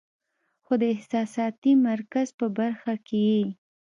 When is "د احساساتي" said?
0.81-1.71